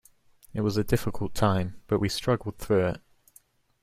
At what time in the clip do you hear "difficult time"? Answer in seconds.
0.83-1.79